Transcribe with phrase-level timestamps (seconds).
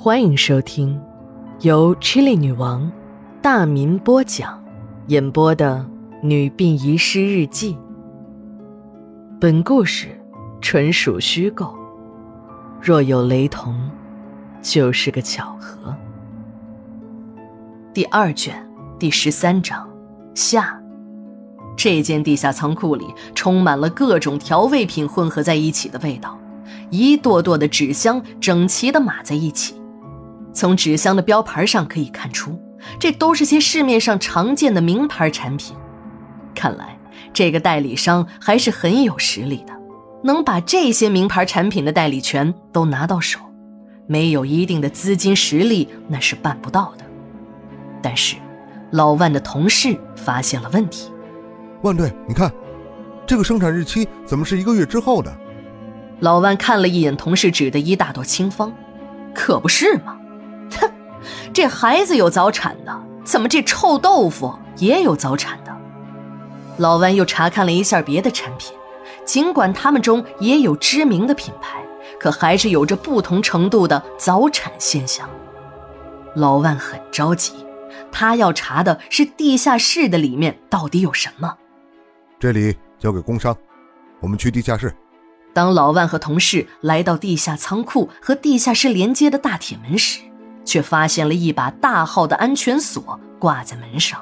[0.00, 0.96] 欢迎收听
[1.62, 2.90] 由 Chili 女王
[3.42, 4.62] 大民播讲、
[5.08, 5.84] 演播的
[6.24, 7.74] 《女病遗失日记》。
[9.40, 10.06] 本故事
[10.60, 11.74] 纯属虚构，
[12.80, 13.74] 若有雷同，
[14.62, 15.92] 就是个巧合。
[17.92, 18.54] 第二卷
[19.00, 19.84] 第十三章
[20.32, 20.80] 下。
[21.76, 23.04] 这间地下仓库里
[23.34, 26.38] 充满了各种调味品混合在一起的味道，
[26.88, 29.74] 一垛垛的纸箱整齐的码在一起。
[30.58, 32.60] 从纸箱的标牌上可以看出，
[32.98, 35.76] 这都是些市面上常见的名牌产品。
[36.52, 36.98] 看来
[37.32, 39.72] 这个代理商还是很有实力的，
[40.24, 43.38] 能把这些名牌产品的代理权都拿到手，
[44.08, 47.04] 没有一定的资金实力那是办不到的。
[48.02, 48.34] 但是，
[48.90, 51.12] 老万的同事发现了问题。
[51.82, 52.52] 万队，你看，
[53.24, 55.32] 这个生产日期怎么是一个月之后的？
[56.18, 58.74] 老万看了一眼同事指的一大朵青方，
[59.32, 60.17] 可不是吗？
[61.22, 65.76] 哼，这孩子有早产的，怎么这臭豆腐也有早产的？
[66.78, 68.72] 老万又查看了一下别的产品，
[69.24, 71.80] 尽管他们中也有知名的品牌，
[72.20, 75.28] 可还是有着不同程度的早产现象。
[76.34, 77.52] 老万很着急，
[78.12, 81.56] 他要查的是地下室的里面到底有什么。
[82.38, 83.56] 这里交给工商，
[84.20, 84.94] 我们去地下室。
[85.52, 90.20] 当老万和同事来到地下仓库和地下室连接的大铁门时，
[90.68, 94.20] 却发现了一把大号的安全锁挂在门上。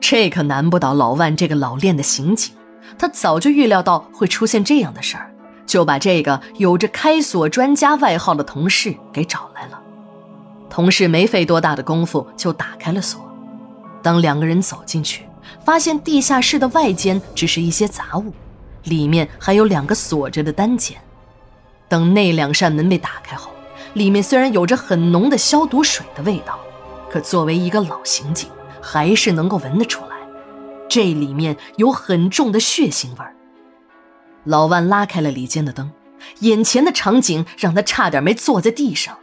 [0.00, 2.54] 这可难不倒老万这个老练的刑警，
[2.98, 5.30] 他早就预料到会出现这样的事儿，
[5.66, 9.80] 就把这个有着“开锁专家”外号的同事给找来了。
[10.70, 13.20] 同事没费多大的功夫就打开了锁。
[14.02, 15.24] 当两个人走进去。
[15.64, 18.32] 发现地下室的外间只是一些杂物，
[18.84, 20.96] 里面还有两个锁着的单间。
[21.88, 23.50] 等那两扇门被打开后，
[23.94, 26.58] 里面虽然有着很浓的消毒水的味道，
[27.10, 28.50] 可作为一个老刑警，
[28.82, 30.16] 还是能够闻得出来，
[30.88, 33.34] 这里面有很重的血腥味儿。
[34.44, 35.90] 老万拉开了里间的灯，
[36.40, 39.16] 眼前的场景让他差点没坐在地上。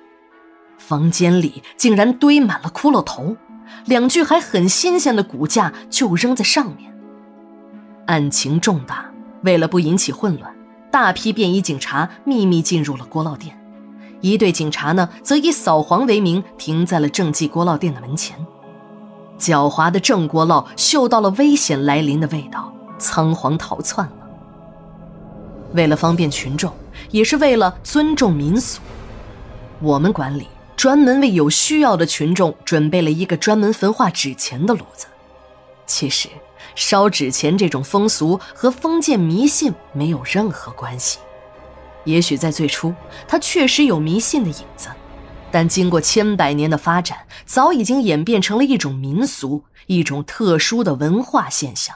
[0.77, 3.37] 房间里竟然堆满了骷髅头。
[3.85, 6.93] 两具还很新鲜的骨架就扔在上面。
[8.07, 9.09] 案情重大，
[9.43, 10.53] 为了不引起混乱，
[10.91, 13.57] 大批便衣警察秘密进入了锅烙店。
[14.21, 18.37] 一队警察呢，则以扫黄为名停在了正记锅烙店的门前。
[19.37, 24.13] 狡猾的郑锅烙嗅到了危险来临的味道，仓皇逃窜了。
[25.73, 26.71] 为了方便群众，
[27.09, 28.81] 也是为了尊重民俗，
[29.79, 30.47] 我们管理。
[30.77, 35.05] 专门为有需要的群众准备了一个专门焚化纸钱的炉子。
[35.85, 36.27] 其实，
[36.73, 41.19] 烧纸钱这种风俗和封建迷信没有任何关系。
[42.03, 42.93] 也许在最初，
[43.27, 44.89] 它确实有迷信的影子，
[45.51, 51.95] 但经过千百年的发展，早已经演变成了一种民俗，一种特殊的文化现象。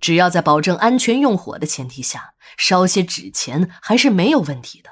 [0.00, 4.90] 只要在保证安全用火的前提下，烧些纸钱还是没有问题的。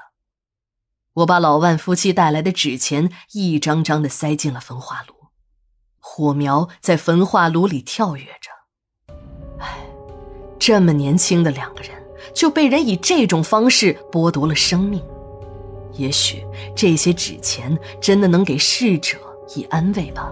[1.13, 5.13] 我把老万夫妻带来的纸钱一张张的塞进了焚化炉，
[5.99, 9.13] 火苗在焚化炉里跳跃着。
[9.59, 9.77] 唉，
[10.57, 12.02] 这么年轻的两个人
[12.33, 15.01] 就被人以这种方式剥夺了生命。
[15.93, 16.43] 也许
[16.75, 19.17] 这些纸钱真的能给逝者
[19.55, 20.31] 以安慰吧。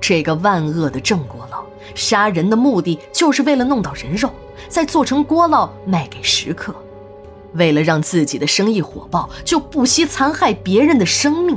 [0.00, 4.28] 这个万恶的郑国老杀人的目的就是为了弄到人肉，
[4.68, 6.74] 再做成锅烙卖给食客。
[7.54, 11.56] 为了让自己的生意火爆，就不惜残害别人的生命。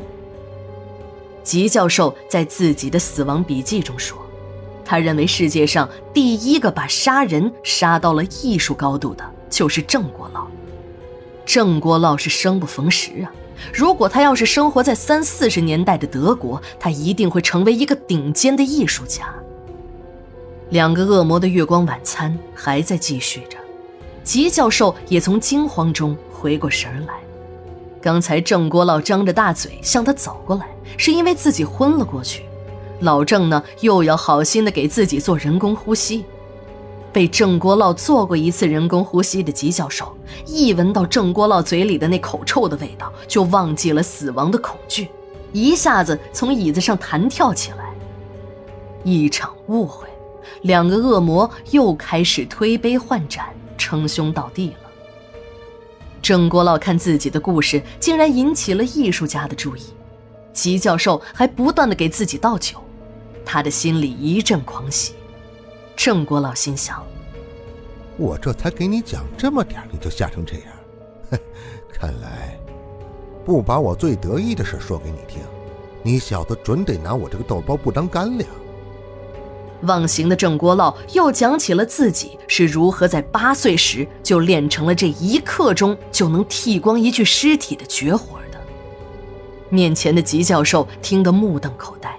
[1.41, 4.17] 吉教授在自己的死亡笔记中说
[4.85, 10.45] ：“他认为世界上第一个把杀人杀到了艺术高度的，就是郑国老。
[11.45, 13.33] 郑国老是生不逢时啊！
[13.73, 19.33] 如果他要是生活在三四十年代的德国，他一定会成为一个顶尖的艺术家。”
[20.69, 23.57] 两个恶魔的月光晚餐还在继续着。
[24.23, 27.13] 吉教授也从惊慌中回过神来。
[28.01, 30.67] 刚才郑国老张着大嘴向他走过来，
[30.97, 32.43] 是因为自己昏了过去。
[32.99, 36.25] 老郑呢，又要好心的给自己做人工呼吸。
[37.11, 40.15] 被郑国老做过一次人工呼吸的吉教授，
[40.45, 45.07] 一闻到郑国老嘴里的那口臭的味道，就忘记了死亡的恐惧，
[45.53, 47.93] 一下子从椅子上弹跳起来。
[49.03, 50.07] 一场误会，
[50.63, 53.45] 两个恶魔又开始推杯换盏。
[53.77, 54.89] 称兄道弟了。
[56.21, 59.81] 郑国老看自己的故事竟然引起了艺术家的注意，
[60.51, 62.77] 吉教授还不断的给自己倒酒，
[63.45, 65.13] 他的心里一阵狂喜。
[65.95, 67.05] 郑国老心想：
[68.17, 71.39] 我这才给你讲这么点你就吓成这样，
[71.93, 72.59] 看来
[73.45, 75.41] 不把我最得意的事说给你听，
[76.03, 78.49] 你小子准得拿我这个豆包不当干粮。
[79.81, 88.59] 忘形的郑国老又讲起了自己是如何在八岁时就练成了这一刻钟就能剃光一具尸体的绝活的。
[89.69, 92.17] 面前的吉教授听得目瞪口呆，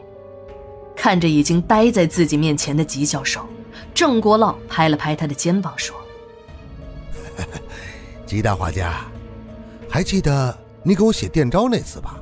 [1.06, 3.46] 看着已经呆在自己面前的吉教授，
[3.94, 5.94] 郑国老拍了拍他的肩膀说
[8.26, 9.06] ：“吉大画家，
[9.88, 12.18] 还记得你给我写电招那次吧？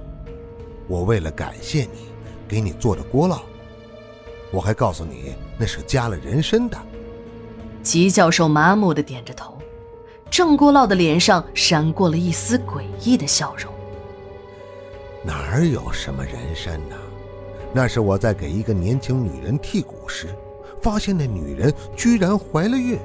[0.86, 2.10] 我为了感谢你，
[2.46, 3.40] 给你做的锅烙。”
[4.52, 6.76] 我还告诉你，那是加了人参的。
[7.82, 9.56] 吉教授麻木的点着头，
[10.30, 13.72] 郑国老的脸上闪过了一丝诡异的笑容。
[15.22, 16.96] 哪儿有什么人参呢？
[17.74, 20.28] 那是我在给一个年轻女人剔骨时，
[20.80, 22.98] 发现那女人居然怀了孕，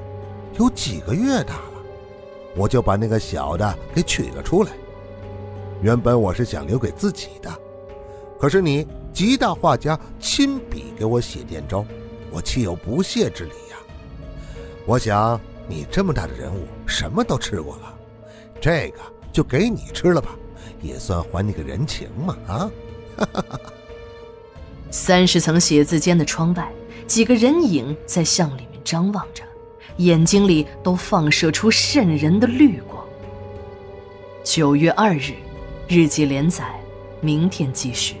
[0.58, 1.82] 有几个月大了，
[2.56, 4.70] 我就把那个小的给取了出来。
[5.82, 7.50] 原本我是想留给自己的，
[8.40, 8.86] 可是你。
[9.12, 11.84] 吉大画家亲笔给我写电招，
[12.30, 13.76] 我岂有不谢之理呀？
[14.86, 17.98] 我想你这么大的人物，什么都吃过了，
[18.60, 19.00] 这个
[19.32, 20.28] 就给你吃了吧，
[20.80, 22.36] 也算还你个人情嘛！
[22.46, 22.70] 啊
[23.16, 23.60] 哈哈哈！
[24.90, 26.68] 三十层写字间的窗外，
[27.06, 29.44] 几个人影在向里面张望着，
[29.98, 33.04] 眼睛里都放射出渗人的绿光。
[34.42, 35.34] 九月二日，
[35.86, 36.64] 日记连载，
[37.20, 38.16] 明天继续。